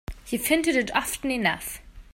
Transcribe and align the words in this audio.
You've 0.29 0.47
hinted 0.47 0.75
it 0.75 0.89
often 0.95 1.29
enough. 1.29 1.79